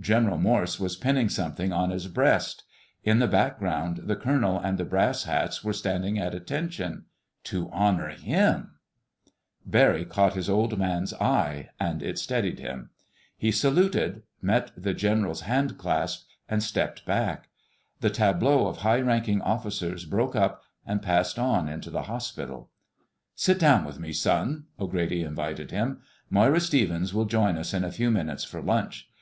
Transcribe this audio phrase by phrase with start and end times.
[0.00, 2.62] General Morse was pinning something on his breast.
[3.04, 8.70] In the background the colonel and the brass hats were standing at attention—to honor him.
[9.66, 12.88] Barry caught his Old Man's eye, and it steadied him.
[13.36, 17.50] He saluted, met the general's handclasp, and stepped back.
[18.00, 22.70] The tableau of high ranking officers broke up and passed on into the hospital.
[23.34, 26.00] "Sit down with me, son," O'Grady invited him.
[26.30, 29.10] "Moira Stevens will join us in a few minutes for lunch.